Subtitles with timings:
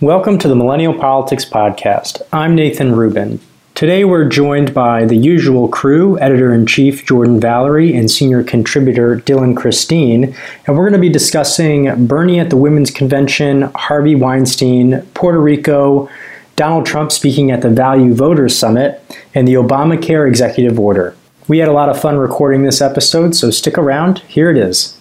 [0.00, 2.22] Welcome to the Millennial Politics Podcast.
[2.32, 3.40] I'm Nathan Rubin.
[3.74, 9.16] Today we're joined by the usual crew editor in chief Jordan Valerie and senior contributor
[9.16, 15.02] Dylan Christine, and we're going to be discussing Bernie at the Women's Convention, Harvey Weinstein,
[15.14, 16.08] Puerto Rico,
[16.54, 19.02] Donald Trump speaking at the Value Voters Summit,
[19.34, 21.16] and the Obamacare executive order.
[21.48, 24.20] We had a lot of fun recording this episode, so stick around.
[24.20, 24.96] Here it is.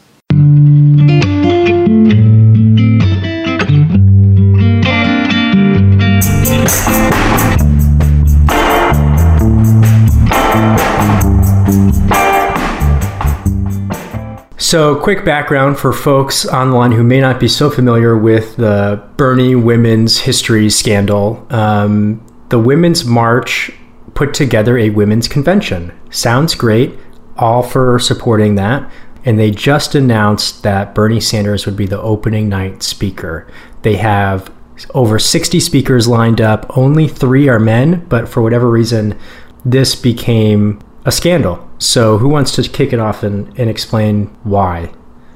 [14.68, 19.56] So, quick background for folks online who may not be so familiar with the Bernie
[19.56, 21.48] Women's History scandal.
[21.50, 23.72] Um, the Women's March
[24.14, 25.98] put together a women's convention.
[26.10, 27.00] Sounds great,
[27.38, 28.92] all for supporting that.
[29.24, 33.48] And they just announced that Bernie Sanders would be the opening night speaker.
[33.84, 34.54] They have
[34.94, 36.78] over 60 speakers lined up.
[36.78, 39.18] Only three are men, but for whatever reason,
[39.64, 41.67] this became a scandal.
[41.80, 44.92] So, who wants to kick it off and, and explain why?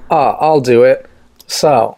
[0.09, 1.07] Uh, I'll do it.
[1.47, 1.97] So,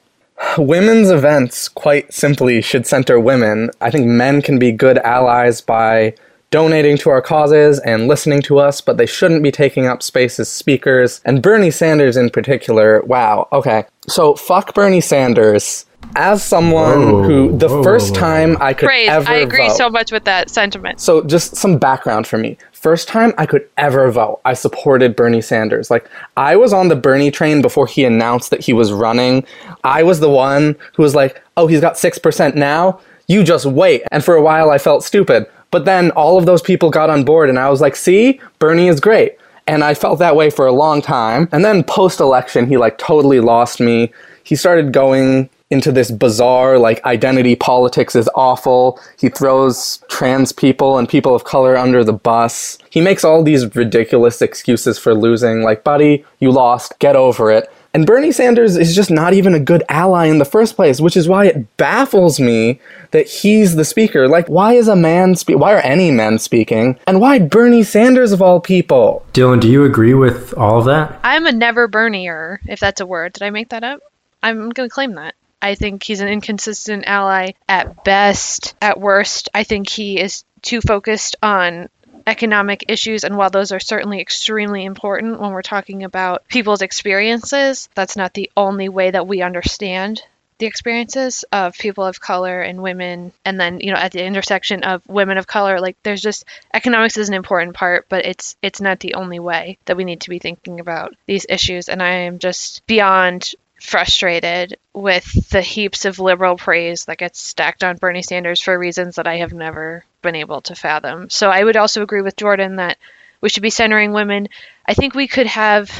[0.57, 3.71] women's events, quite simply, should center women.
[3.79, 6.15] I think men can be good allies by
[6.51, 10.39] donating to our causes and listening to us, but they shouldn't be taking up space
[10.39, 11.21] as speakers.
[11.25, 13.85] And Bernie Sanders in particular, wow, okay.
[14.07, 19.09] So, fuck Bernie Sanders as someone whoa, who the whoa, first time I could Praise.
[19.09, 20.99] ever I agree vote, so much with that sentiment.
[20.99, 22.57] So just some background for me.
[22.71, 25.89] First time I could ever vote, I supported Bernie Sanders.
[25.89, 29.45] Like I was on the Bernie train before he announced that he was running.
[29.83, 32.99] I was the one who was like, "Oh, he's got 6% now.
[33.27, 35.47] You just wait." And for a while I felt stupid.
[35.71, 38.39] But then all of those people got on board and I was like, "See?
[38.59, 41.47] Bernie is great." And I felt that way for a long time.
[41.53, 44.11] And then post election, he like totally lost me.
[44.43, 48.99] He started going into this bizarre like identity politics is awful.
[49.17, 52.77] He throws trans people and people of color under the bus.
[52.89, 57.71] He makes all these ridiculous excuses for losing like buddy, you lost, get over it.
[57.95, 61.15] And Bernie Sanders is just not even a good ally in the first place, which
[61.15, 62.79] is why it baffles me
[63.11, 64.27] that he's the speaker.
[64.27, 65.59] Like, why is a man speak?
[65.59, 66.97] Why are any men speaking?
[67.05, 69.23] And why Bernie Sanders of all people?
[69.33, 71.19] Dylan, do you agree with all of that?
[71.23, 73.33] I'm a never Bernier, if that's a word.
[73.33, 73.99] Did I make that up?
[74.41, 75.35] I'm going to claim that.
[75.63, 78.75] I think he's an inconsistent ally at best.
[78.81, 81.89] At worst, I think he is too focused on
[82.27, 83.23] economic issues.
[83.23, 88.33] And while those are certainly extremely important when we're talking about people's experiences, that's not
[88.33, 90.21] the only way that we understand
[90.59, 94.83] the experiences of people of color and women and then you know at the intersection
[94.83, 98.79] of women of color like there's just economics is an important part but it's it's
[98.79, 102.09] not the only way that we need to be thinking about these issues and i
[102.09, 108.21] am just beyond frustrated with the heaps of liberal praise that gets stacked on Bernie
[108.21, 111.29] Sanders for reasons that I have never been able to fathom.
[111.29, 112.97] So I would also agree with Jordan that
[113.41, 114.47] we should be centering women.
[114.85, 115.91] I think we could have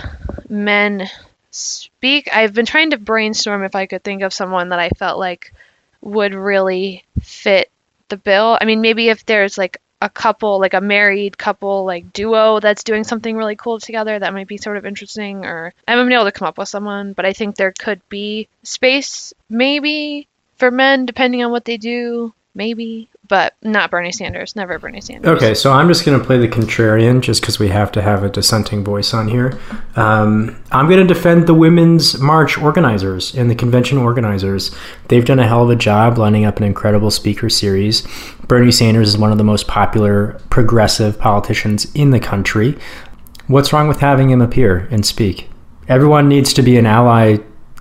[0.47, 1.09] men
[1.51, 2.29] speak.
[2.33, 5.53] I've been trying to brainstorm if I could think of someone that I felt like
[6.00, 7.69] would really fit
[8.07, 8.57] the bill.
[8.59, 12.83] I mean, maybe if there's like a couple, like a married couple, like duo that's
[12.83, 15.45] doing something really cool together, that might be sort of interesting.
[15.45, 18.01] Or I haven't been able to come up with someone, but I think there could
[18.09, 20.27] be space, maybe
[20.57, 24.56] for men, depending on what they do, maybe but not Bernie Sanders.
[24.56, 25.29] Never Bernie Sanders.
[25.38, 28.23] Okay, so I'm just going to play the contrarian just because we have to have
[28.23, 29.57] a dissenting voice on here.
[29.95, 34.75] Um, I'm going to defend the Women's March organizers and the convention organizers.
[35.07, 38.06] They've done a hell of a job lining up an incredible speaker series.
[38.47, 42.78] Bernie Sanders is one of the most popular progressive politicians in the country.
[43.47, 45.50] What's wrong with having him appear and speak?
[45.88, 47.38] Everyone needs to be an ally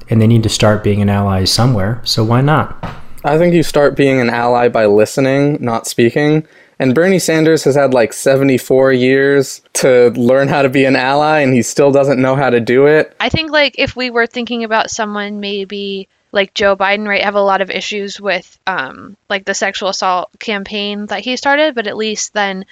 [0.08, 3.01] and they need to start being an ally somewhere, so why not?
[3.24, 6.46] I think you start being an ally by listening, not speaking.
[6.78, 11.40] And Bernie Sanders has had like 74 years to learn how to be an ally,
[11.40, 13.14] and he still doesn't know how to do it.
[13.20, 17.36] I think, like, if we were thinking about someone maybe like Joe Biden, right, have
[17.36, 21.86] a lot of issues with, um, like, the sexual assault campaign that he started, but
[21.86, 22.64] at least then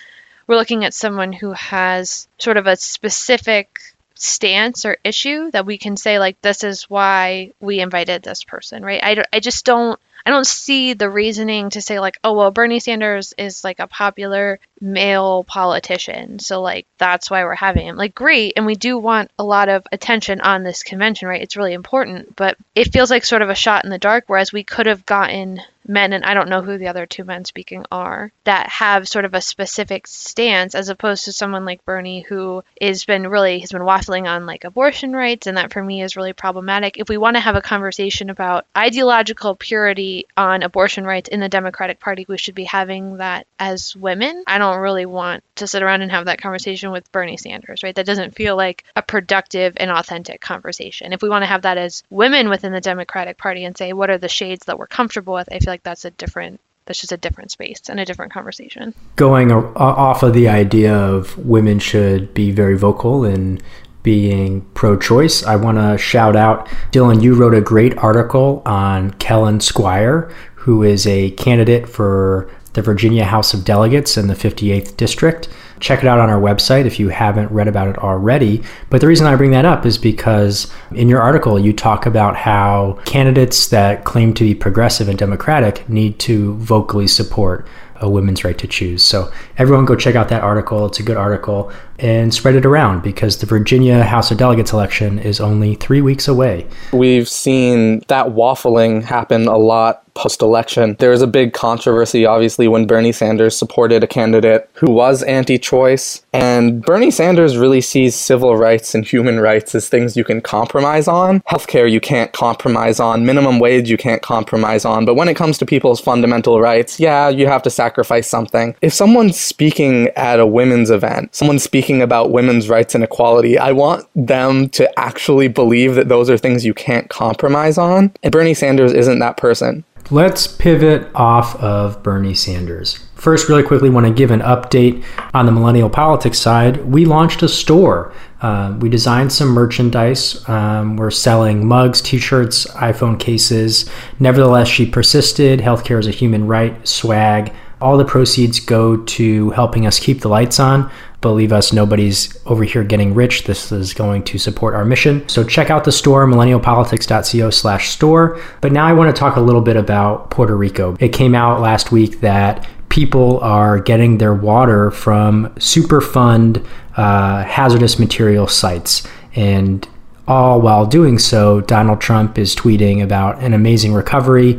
[0.47, 3.81] we're looking at someone who has sort of a specific
[4.15, 8.85] stance or issue that we can say like this is why we invited this person
[8.85, 12.51] right i, I just don't I don't see the reasoning to say like, oh well,
[12.51, 16.39] Bernie Sanders is like a popular male politician.
[16.39, 17.97] So like that's why we're having him.
[17.97, 21.43] Like great, and we do want a lot of attention on this convention, right?
[21.43, 24.53] It's really important, but it feels like sort of a shot in the dark whereas
[24.53, 27.85] we could have gotten men, and I don't know who the other two men speaking
[27.91, 32.63] are, that have sort of a specific stance as opposed to someone like Bernie who
[32.81, 36.17] has been really has been waffling on like abortion rights, and that for me is
[36.17, 36.99] really problematic.
[36.99, 41.49] If we want to have a conversation about ideological purity on abortion rights in the
[41.49, 44.45] Democratic Party, we should be having that as women.
[44.47, 47.95] I don't really want to sit around and have that conversation with Bernie Sanders, right?
[47.95, 51.13] That doesn't feel like a productive and authentic conversation.
[51.13, 54.11] If we want to have that as women within the Democratic Party and say what
[54.11, 57.13] are the shades that we're comfortable with, I feel like that's a different that's just
[57.13, 58.95] a different space and a different conversation.
[59.15, 63.61] Going off of the idea of women should be very vocal in
[64.03, 67.23] being pro choice, I want to shout out Dylan.
[67.23, 73.25] You wrote a great article on Kellen Squire, who is a candidate for the Virginia
[73.25, 75.49] House of Delegates in the 58th District.
[75.81, 78.63] Check it out on our website if you haven't read about it already.
[78.91, 82.37] But the reason I bring that up is because in your article, you talk about
[82.37, 88.45] how candidates that claim to be progressive and democratic need to vocally support a women's
[88.45, 89.03] right to choose.
[89.03, 90.87] So everyone go check out that article.
[90.87, 91.73] It's a good article
[92.03, 96.29] and spread it around because the Virginia House of Delegates election is only three weeks
[96.29, 96.67] away.
[96.93, 100.97] We've seen that waffling happen a lot post election.
[100.99, 105.59] There was a big controversy, obviously, when Bernie Sanders supported a candidate who was anti
[105.59, 106.23] choice.
[106.33, 111.09] And Bernie Sanders really sees civil rights and human rights as things you can compromise
[111.09, 111.41] on.
[111.41, 113.25] Healthcare, you can't compromise on.
[113.25, 115.05] Minimum wage, you can't compromise on.
[115.05, 118.77] But when it comes to people's fundamental rights, yeah, you have to sacrifice something.
[118.83, 123.73] If someone's speaking at a women's event, someone's speaking about women's rights and equality, I
[123.73, 128.13] want them to actually believe that those are things you can't compromise on.
[128.23, 129.85] And Bernie Sanders isn't that person.
[130.13, 132.99] Let's pivot off of Bernie Sanders.
[133.15, 135.05] First, really quickly, want to give an update
[135.35, 136.85] on the millennial politics side.
[136.87, 138.13] We launched a store.
[138.41, 140.49] Uh, we designed some merchandise.
[140.49, 143.89] Um, we're selling mugs, t shirts, iPhone cases.
[144.19, 145.61] Nevertheless, she persisted.
[145.61, 147.53] Healthcare is a human right, swag.
[147.81, 150.91] All the proceeds go to helping us keep the lights on.
[151.21, 153.45] Believe us, nobody's over here getting rich.
[153.45, 155.29] This is going to support our mission.
[155.29, 158.41] So check out the store, millennialpolitics.co slash store.
[158.63, 160.97] But now I want to talk a little bit about Puerto Rico.
[160.99, 167.99] It came out last week that people are getting their water from Superfund uh, hazardous
[167.99, 169.07] material sites.
[169.35, 169.87] And
[170.27, 174.55] all while doing so, Donald Trump is tweeting about an amazing recovery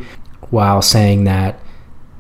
[0.50, 1.60] while saying that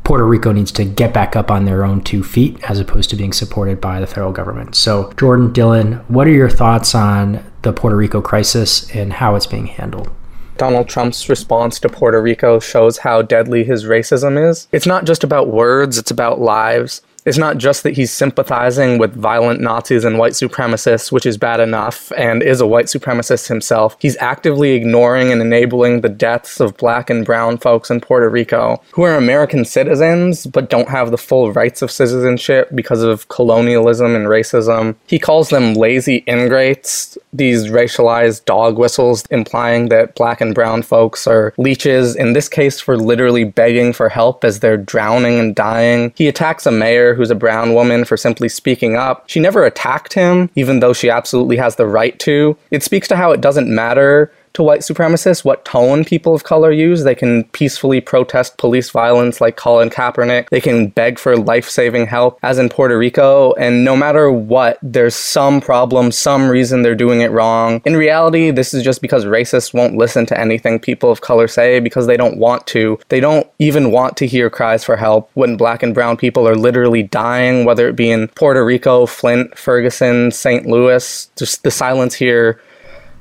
[0.03, 3.15] Puerto Rico needs to get back up on their own two feet as opposed to
[3.15, 4.75] being supported by the federal government.
[4.75, 9.45] So, Jordan, Dylan, what are your thoughts on the Puerto Rico crisis and how it's
[9.45, 10.09] being handled?
[10.57, 14.67] Donald Trump's response to Puerto Rico shows how deadly his racism is.
[14.71, 19.13] It's not just about words, it's about lives it's not just that he's sympathizing with
[19.13, 23.95] violent Nazis and white supremacists, which is bad enough, and is a white supremacist himself.
[23.99, 28.81] He's actively ignoring and enabling the deaths of black and brown folks in Puerto Rico
[28.91, 34.15] who are American citizens but don't have the full rights of citizenship because of colonialism
[34.15, 34.95] and racism.
[35.07, 41.27] He calls them lazy ingrates, these racialized dog whistles, implying that black and brown folks
[41.27, 46.13] are leeches, in this case, for literally begging for help as they're drowning and dying.
[46.15, 49.23] He attacks a mayor who's a brown woman, for simply speaking up.
[49.27, 52.57] She never attacked him, even though she absolutely has the right to.
[52.71, 56.71] It speaks to how it doesn't matter to white supremacists what tone people of color
[56.71, 57.03] use.
[57.03, 60.49] They can peacefully protest police violence like Colin Kaepernick.
[60.49, 63.53] They can beg for life saving help, as in Puerto Rico.
[63.53, 67.81] And no matter what, there's some problem, some reason they're doing it wrong.
[67.85, 71.79] In reality, this is just because racists won't listen to anything people of color say
[71.79, 72.99] because they don't want to.
[73.09, 76.55] They don't even want to hear cries for help when black and brown people are
[76.55, 80.65] literally dying, whether it be in Puerto Rico, Flint, Ferguson, St.
[80.65, 81.29] Louis.
[81.35, 82.61] Just the silence here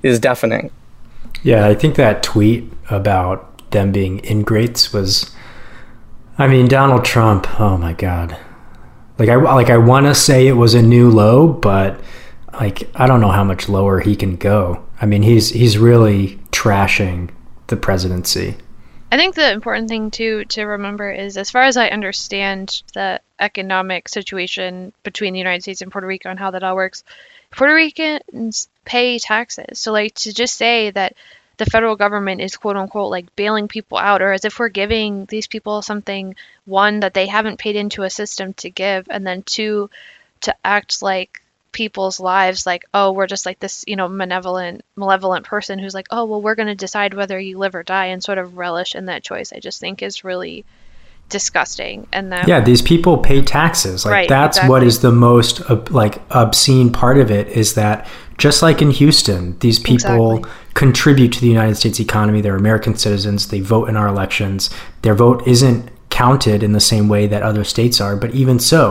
[0.02, 0.70] is deafening.
[1.42, 5.34] Yeah, I think that tweet about them being ingrates was
[6.40, 8.34] I mean, Donald Trump, oh my god.
[9.18, 12.00] Like I like I want to say it was a new low, but
[12.54, 14.82] like I don't know how much lower he can go.
[15.02, 17.28] I mean, he's he's really trashing
[17.66, 18.56] the presidency.
[19.12, 23.20] I think the important thing to to remember is as far as I understand the
[23.38, 27.04] economic situation between the United States and Puerto Rico and how that all works,
[27.50, 29.78] Puerto Ricans pay taxes.
[29.78, 31.14] So like to just say that
[31.60, 35.26] the federal government is quote unquote like bailing people out or as if we're giving
[35.26, 36.34] these people something
[36.64, 39.90] one that they haven't paid into a system to give and then two
[40.40, 45.44] to act like people's lives like oh we're just like this you know malevolent malevolent
[45.44, 48.24] person who's like oh well we're going to decide whether you live or die and
[48.24, 50.64] sort of relish in that choice i just think is really
[51.30, 54.70] disgusting and that yeah these people pay taxes like Right, that's exactly.
[54.70, 58.06] what is the most like obscene part of it is that
[58.36, 60.50] just like in houston these people Exactly.
[60.74, 64.68] contribute to the united states economy they're american citizens they vote in our elections
[65.02, 65.88] their vote isn't
[66.20, 68.82] counted in the same way that other states are but even so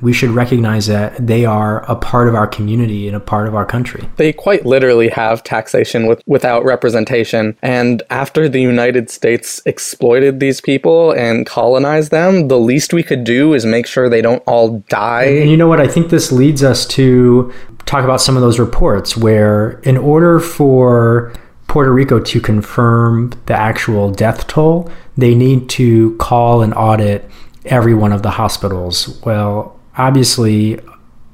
[0.00, 3.54] we should recognize that they are a part of our community and a part of
[3.54, 7.56] our country They quite literally have taxation with, without representation.
[7.62, 13.24] And after the United States exploited these people and colonized them, the least we could
[13.24, 15.24] do is make sure they don't all die.
[15.24, 15.80] And you know what?
[15.80, 17.52] I think this leads us to
[17.86, 21.32] talk about some of those reports where, in order for
[21.68, 27.30] Puerto Rico to confirm the actual death toll, they need to call and audit
[27.66, 29.20] every one of the hospitals.
[29.24, 30.80] Well, obviously,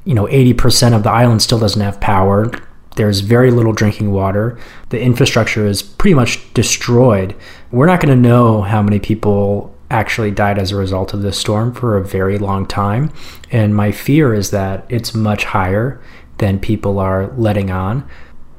[0.05, 2.50] you know, 80% of the island still doesn't have power.
[2.97, 4.59] There's very little drinking water.
[4.91, 7.35] The infrastructure is pretty much destroyed.
[7.71, 11.38] We're not going to know how many people actually died as a result of this
[11.38, 13.12] storm for a very long time.
[13.53, 16.00] And my fear is that it's much higher
[16.38, 18.09] than people are letting on.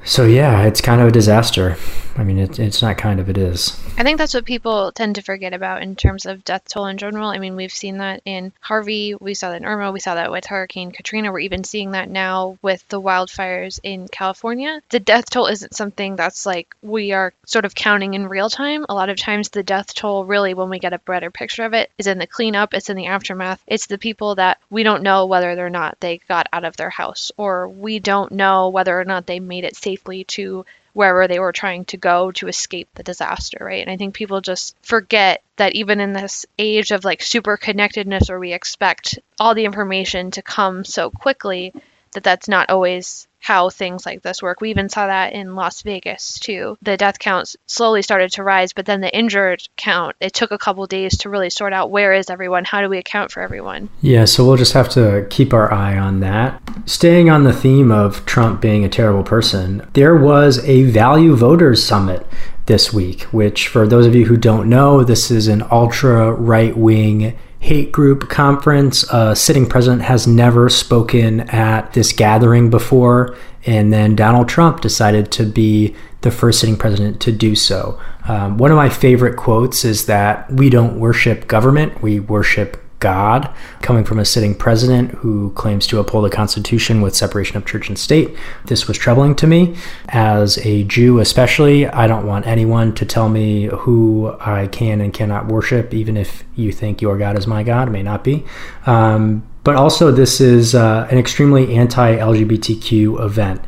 [0.06, 1.78] So, yeah, it's kind of a disaster.
[2.16, 3.82] I mean, it, it's not kind of, it is.
[3.98, 6.98] I think that's what people tend to forget about in terms of death toll in
[6.98, 7.30] general.
[7.30, 10.32] I mean, we've seen that in Harvey, we saw that in Irma, we saw that
[10.32, 11.32] with Hurricane Katrina.
[11.32, 14.82] We're even seeing that now with the wildfires in California.
[14.90, 18.86] The death toll isn't something that's like we are sort of counting in real time.
[18.90, 21.74] A lot of times, the death toll, really, when we get a better picture of
[21.74, 23.62] it, is in the cleanup, it's in the aftermath.
[23.66, 26.90] It's the people that we don't know whether or not they got out of their
[26.90, 31.40] house, or we don't know whether or not they made it safely to wherever they
[31.40, 33.82] were trying to go to escape the disaster, right?
[33.82, 38.30] And I think people just forget that even in this age of like super connectedness
[38.30, 41.74] where we expect all the information to come so quickly,
[42.14, 44.60] that that's not always how things like this work.
[44.60, 46.80] We even saw that in Las Vegas too.
[46.82, 50.58] The death counts slowly started to rise, but then the injured count, it took a
[50.58, 52.66] couple days to really sort out where is everyone?
[52.66, 53.90] How do we account for everyone?
[54.02, 56.60] Yeah, so we'll just have to keep our eye on that.
[56.88, 61.84] Staying on the theme of Trump being a terrible person, there was a Value Voters
[61.84, 62.26] Summit
[62.66, 66.76] this week, which, for those of you who don't know, this is an ultra right
[66.76, 69.04] wing hate group conference.
[69.12, 75.32] A sitting president has never spoken at this gathering before, and then Donald Trump decided
[75.32, 78.00] to be the first sitting president to do so.
[78.28, 83.54] Um, one of my favorite quotes is that we don't worship government, we worship God,
[83.84, 87.88] coming from a sitting president who claims to uphold the Constitution with separation of church
[87.88, 88.36] and state.
[88.66, 89.76] This was troubling to me.
[90.10, 95.14] As a Jew, especially, I don't want anyone to tell me who I can and
[95.14, 97.90] cannot worship, even if you think your God is my God.
[97.90, 98.44] It may not be.
[98.88, 103.62] Um, but also, this is uh, an extremely anti LGBTQ event.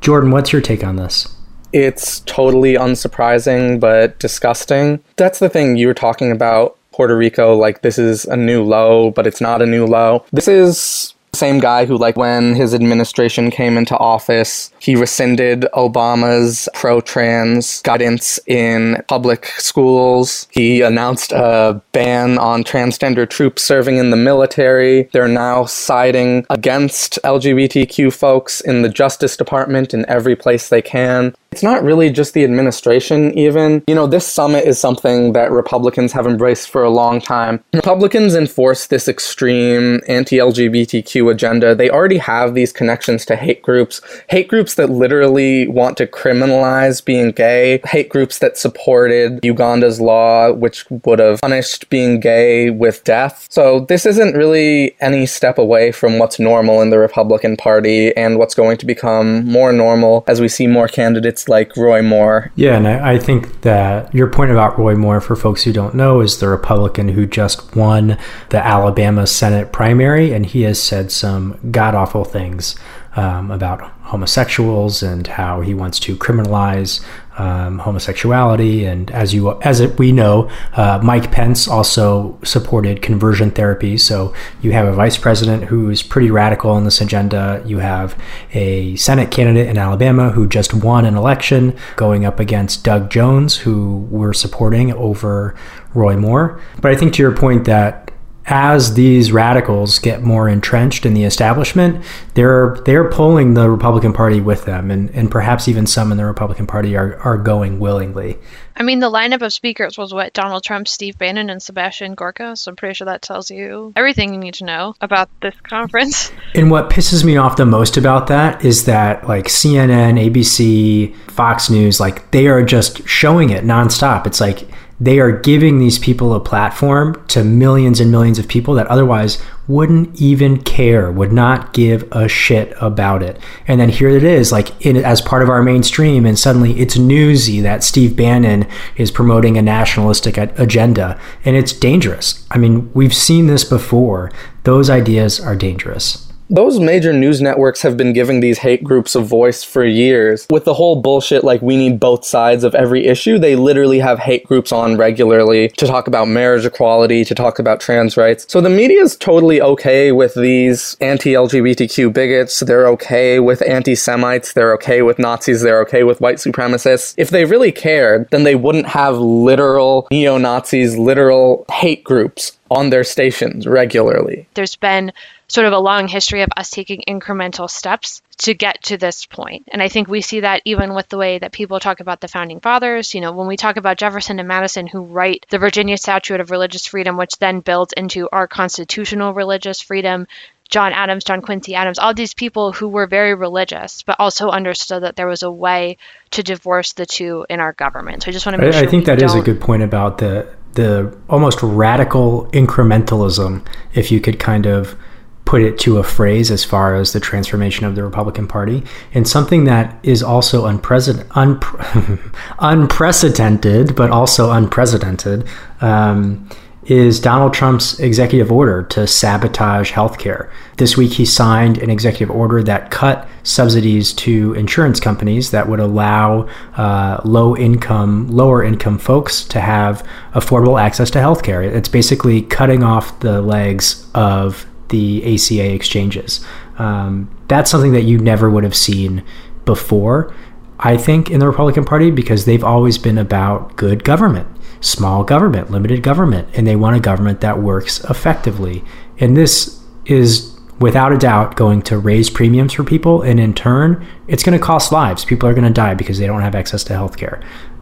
[0.00, 1.32] Jordan, what's your take on this?
[1.72, 4.98] It's totally unsurprising, but disgusting.
[5.14, 9.10] That's the thing you were talking about Puerto Rico, like this is a new low,
[9.10, 10.24] but it's not a new low.
[10.32, 15.62] This is the same guy who, like, when his administration came into office, he rescinded
[15.74, 20.48] Obama's pro trans guidance in public schools.
[20.50, 25.04] He announced a ban on transgender troops serving in the military.
[25.12, 31.34] They're now siding against LGBTQ folks in the Justice Department in every place they can.
[31.52, 33.82] It's not really just the administration, even.
[33.88, 37.64] You know, this summit is something that Republicans have embraced for a long time.
[37.74, 41.74] Republicans enforce this extreme anti LGBTQ agenda.
[41.74, 47.04] They already have these connections to hate groups, hate groups that literally want to criminalize
[47.04, 53.02] being gay, hate groups that supported Uganda's law, which would have punished being gay with
[53.02, 53.48] death.
[53.50, 58.38] So, this isn't really any step away from what's normal in the Republican Party and
[58.38, 62.52] what's going to become more normal as we see more candidates like Roy Moore.
[62.54, 65.94] Yeah, and I, I think that your point about Roy Moore, for folks who don't
[65.94, 68.18] know, is the Republican who just won
[68.50, 72.76] the Alabama Senate primary, and he has said some god awful things
[73.16, 77.04] um, about homosexuals and how he wants to criminalize
[77.40, 78.84] um, homosexuality.
[78.84, 83.96] And as you as we know, uh, Mike Pence also supported conversion therapy.
[83.96, 87.62] So you have a vice president who's pretty radical on this agenda.
[87.64, 88.20] You have
[88.52, 93.56] a Senate candidate in Alabama who just won an election, going up against Doug Jones,
[93.56, 95.54] who we're supporting over
[95.94, 96.60] Roy Moore.
[96.82, 98.09] But I think to your point that
[98.46, 102.04] as these radicals get more entrenched in the establishment,
[102.34, 106.24] they're they're pulling the Republican Party with them, and, and perhaps even some in the
[106.24, 108.38] Republican Party are, are going willingly.
[108.76, 112.56] I mean, the lineup of speakers was what Donald Trump, Steve Bannon, and Sebastian Gorka.
[112.56, 116.32] So I'm pretty sure that tells you everything you need to know about this conference.
[116.52, 121.70] And what pisses me off the most about that is that like CNN, ABC, Fox
[121.70, 124.26] News, like they are just showing it nonstop.
[124.26, 124.66] It's like
[125.00, 129.42] they are giving these people a platform to millions and millions of people that otherwise
[129.66, 133.40] wouldn't even care, would not give a shit about it.
[133.66, 136.98] And then here it is, like in, as part of our mainstream, and suddenly it's
[136.98, 138.66] newsy that Steve Bannon
[138.96, 142.46] is promoting a nationalistic agenda, and it's dangerous.
[142.50, 144.30] I mean, we've seen this before.
[144.64, 149.20] Those ideas are dangerous those major news networks have been giving these hate groups a
[149.20, 150.48] voice for years.
[150.50, 154.18] With the whole bullshit, like we need both sides of every issue, they literally have
[154.18, 158.46] hate groups on regularly to talk about marriage equality, to talk about trans rights.
[158.48, 162.58] So the media is totally okay with these anti LGBTQ bigots.
[162.60, 164.52] They're okay with anti Semites.
[164.52, 165.62] They're okay with Nazis.
[165.62, 167.14] They're okay with white supremacists.
[167.16, 172.90] If they really cared, then they wouldn't have literal neo Nazis, literal hate groups on
[172.90, 174.48] their stations regularly.
[174.54, 175.12] There's been
[175.50, 179.66] sort of a long history of us taking incremental steps to get to this point.
[179.72, 182.28] And I think we see that even with the way that people talk about the
[182.28, 183.14] founding fathers.
[183.16, 186.52] You know, when we talk about Jefferson and Madison, who write the Virginia Statute of
[186.52, 190.28] Religious Freedom, which then builds into our constitutional religious freedom.
[190.68, 195.02] John Adams, John Quincy Adams, all these people who were very religious, but also understood
[195.02, 195.98] that there was a way
[196.30, 198.22] to divorce the two in our government.
[198.22, 198.86] So I just want to make I, sure.
[198.86, 204.20] I think that is a good point about the the almost radical incrementalism, if you
[204.20, 204.96] could kind of
[205.44, 208.82] put it to a phrase as far as the transformation of the Republican Party,
[209.14, 215.46] and something that is also unprecedented, unpre- unprecedented but also unprecedented,
[215.80, 216.48] um,
[216.84, 220.50] is Donald Trump's executive order to sabotage healthcare.
[220.76, 225.80] This week, he signed an executive order that cut subsidies to insurance companies that would
[225.80, 231.62] allow uh, low income, lower income folks to have affordable access to healthcare.
[231.62, 236.44] It's basically cutting off the legs of the ACA exchanges.
[236.78, 239.24] Um, that's something that you never would have seen
[239.64, 240.34] before,
[240.78, 244.48] I think, in the Republican Party because they've always been about good government,
[244.80, 248.84] small government, limited government, and they want a government that works effectively.
[249.18, 254.04] And this is without a doubt going to raise premiums for people and in turn
[254.26, 256.82] it's going to cost lives people are going to die because they don't have access
[256.82, 257.40] to health care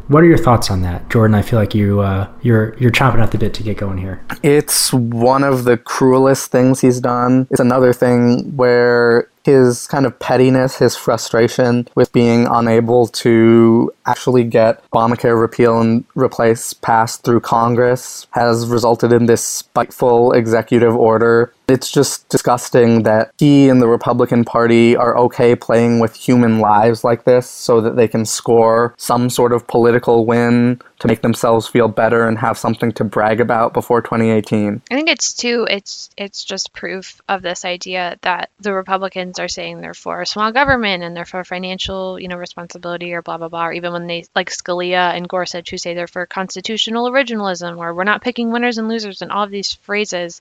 [0.08, 1.34] what are your thoughts on that, Jordan?
[1.34, 4.20] I feel like you uh, you're you're chomping at the bit to get going here.
[4.42, 7.46] It's one of the cruelest things he's done.
[7.50, 14.44] It's another thing where his kind of pettiness, his frustration with being unable to actually
[14.44, 21.52] get Obamacare repeal and replace passed through Congress has resulted in this spiteful executive order.
[21.68, 27.04] It's just disgusting that he and the Republican Party are okay playing with human lives
[27.04, 31.68] like this so that they can score some sort of political win to make themselves
[31.68, 34.82] feel better and have something to brag about before 2018.
[34.90, 39.48] I think it's too it's it's just proof of this idea that the Republicans are
[39.48, 43.48] saying they're for small government and they're for financial, you know, responsibility or blah blah
[43.48, 43.66] blah.
[43.66, 47.92] Or even when they like Scalia and Gorsuch who say they're for constitutional originalism or
[47.92, 50.40] we're not picking winners and losers and all of these phrases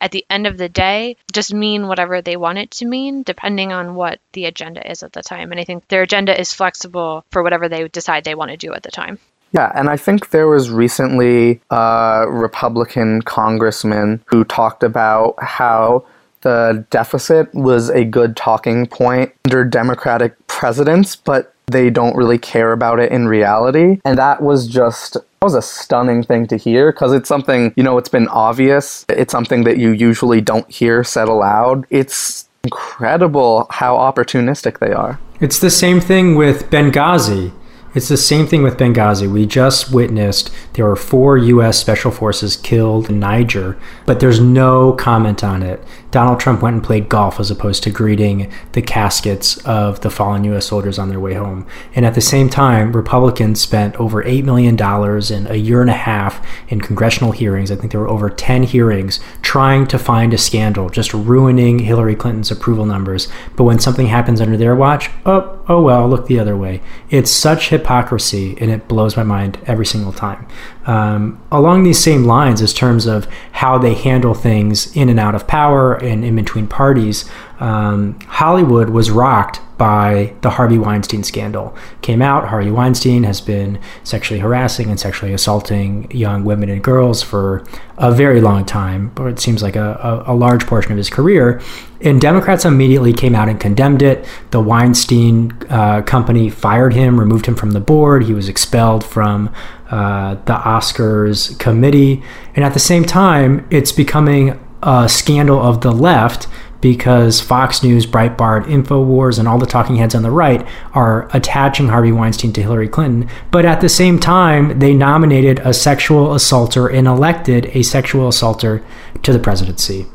[0.00, 3.72] at the end of the day just mean whatever they want it to mean depending
[3.72, 5.52] on what the agenda is at the time.
[5.52, 8.72] And i think their agenda is flexible for whatever they decide they want to do
[8.72, 9.18] at the time.
[9.52, 16.04] Yeah, and I think there was recently a Republican congressman who talked about how
[16.42, 22.72] the deficit was a good talking point under Democratic presidents, but they don't really care
[22.72, 24.00] about it in reality.
[24.04, 27.82] And that was just that was a stunning thing to hear because it's something, you
[27.82, 29.04] know, it's been obvious.
[29.08, 31.86] It's something that you usually don't hear said aloud.
[31.90, 35.20] It's incredible how opportunistic they are.
[35.40, 37.52] It's the same thing with Benghazi.
[37.94, 39.30] It's the same thing with Benghazi.
[39.30, 41.78] We just witnessed there were four U.S.
[41.78, 45.82] Special Forces killed in Niger, but there's no comment on it.
[46.10, 50.44] Donald Trump went and played golf as opposed to greeting the caskets of the fallen
[50.44, 50.66] U.S.
[50.66, 51.66] soldiers on their way home.
[51.94, 55.94] And at the same time, Republicans spent over $8 million in a year and a
[55.94, 57.70] half in congressional hearings.
[57.70, 62.16] I think there were over 10 hearings trying to find a scandal, just ruining Hillary
[62.16, 63.28] Clinton's approval numbers.
[63.56, 66.80] But when something happens under their watch, oh, oh well, look the other way.
[67.10, 70.46] It's such hypocrisy, and it blows my mind every single time.
[70.86, 75.34] Um, along these same lines, as terms of how they handle things in and out
[75.34, 81.76] of power and in between parties, um, Hollywood was rocked by the Harvey Weinstein scandal.
[82.02, 87.22] Came out, Harvey Weinstein has been sexually harassing and sexually assaulting young women and girls
[87.22, 87.66] for
[87.98, 91.10] a very long time, but it seems like a, a, a large portion of his
[91.10, 91.60] career.
[92.00, 94.26] And Democrats immediately came out and condemned it.
[94.50, 98.24] The Weinstein uh, company fired him, removed him from the board.
[98.24, 99.52] He was expelled from
[99.90, 102.22] uh, the Oscars committee.
[102.54, 106.48] And at the same time, it's becoming a scandal of the left
[106.80, 111.88] because Fox News, Breitbart, InfoWars, and all the talking heads on the right are attaching
[111.88, 113.28] Harvey Weinstein to Hillary Clinton.
[113.50, 118.84] But at the same time, they nominated a sexual assaulter and elected a sexual assaulter
[119.22, 120.06] to the presidency.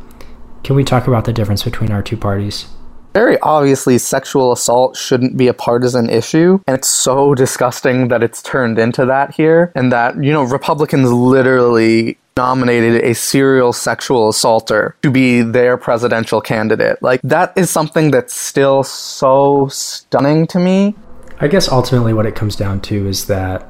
[0.63, 2.67] Can we talk about the difference between our two parties?
[3.13, 8.41] Very obviously sexual assault shouldn't be a partisan issue and it's so disgusting that it's
[8.41, 14.95] turned into that here and that you know republicans literally nominated a serial sexual assaulter
[15.01, 17.01] to be their presidential candidate.
[17.01, 20.95] Like that is something that's still so stunning to me.
[21.39, 23.63] I guess ultimately what it comes down to is that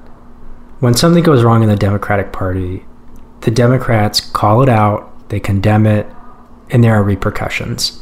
[0.80, 2.86] when something goes wrong in the democratic party
[3.42, 6.06] the democrats call it out they condemn it
[6.70, 8.01] and there are repercussions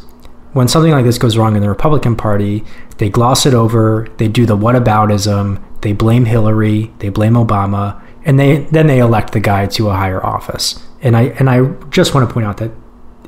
[0.54, 2.64] when something like this goes wrong in the Republican Party,
[2.98, 8.40] they gloss it over, they do the whataboutism, they blame Hillary, they blame Obama, and
[8.40, 10.84] they then they elect the guy to a higher office.
[11.02, 12.72] And I and I just want to point out that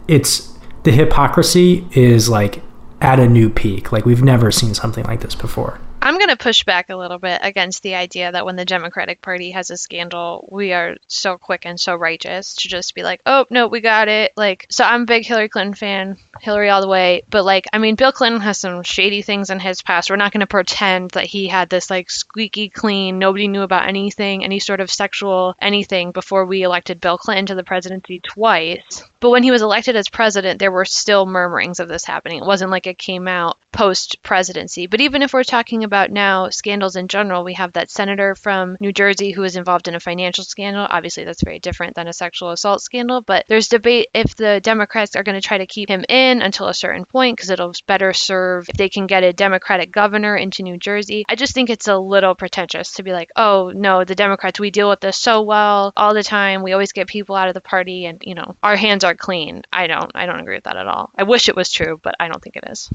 [0.07, 2.63] it's the hypocrisy is like
[2.99, 3.91] at a new peak.
[3.91, 5.79] Like we've never seen something like this before.
[6.03, 9.21] I'm going to push back a little bit against the idea that when the Democratic
[9.21, 13.21] Party has a scandal, we are so quick and so righteous to just be like,
[13.27, 14.33] oh, no, we got it.
[14.35, 17.21] Like, so I'm a big Hillary Clinton fan, Hillary all the way.
[17.29, 20.09] But, like, I mean, Bill Clinton has some shady things in his past.
[20.09, 23.87] We're not going to pretend that he had this, like, squeaky clean, nobody knew about
[23.87, 29.03] anything, any sort of sexual anything before we elected Bill Clinton to the presidency twice.
[29.21, 32.39] But when he was elected as president, there were still murmurings of this happening.
[32.39, 34.87] It wasn't like it came out post presidency.
[34.87, 38.77] But even if we're talking about now scandals in general, we have that senator from
[38.79, 40.87] New Jersey who was involved in a financial scandal.
[40.89, 43.21] Obviously, that's very different than a sexual assault scandal.
[43.21, 46.67] But there's debate if the Democrats are going to try to keep him in until
[46.67, 50.63] a certain point because it'll better serve if they can get a Democratic governor into
[50.63, 51.25] New Jersey.
[51.29, 54.71] I just think it's a little pretentious to be like, oh, no, the Democrats, we
[54.71, 56.63] deal with this so well all the time.
[56.63, 59.61] We always get people out of the party and, you know, our hands are clean.
[59.71, 60.11] I don't.
[60.15, 61.11] I don't agree with that at all.
[61.15, 62.89] I wish it was true, but I don't think it is.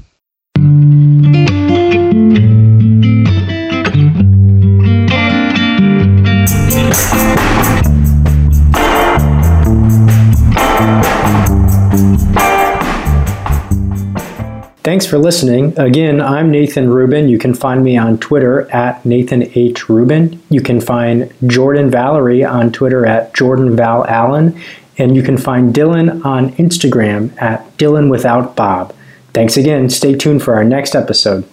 [14.83, 15.77] Thanks for listening.
[15.77, 17.27] Again, I'm Nathan Rubin.
[17.27, 19.89] You can find me on Twitter at Nathan H.
[19.89, 20.41] Rubin.
[20.49, 24.57] You can find Jordan Valerie on Twitter at Jordan Val Allen.
[24.97, 28.95] And you can find Dylan on Instagram at Dylan Without Bob.
[29.33, 29.89] Thanks again.
[29.89, 31.47] Stay tuned for our next episode.